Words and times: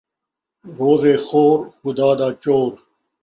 روزے 0.77 1.13
خور، 1.25 1.57
خدا 1.81 2.09
دا 2.19 2.29
چور 2.43 2.71